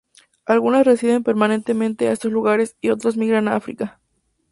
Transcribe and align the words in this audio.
Algunas 0.47 0.83
residen 0.83 1.21
permanentemente 1.21 2.07
en 2.07 2.13
esos 2.13 2.31
lugares, 2.31 2.75
y 2.81 2.89
otras 2.89 3.17
migran 3.17 3.47
a 3.47 3.55
África. 3.55 3.99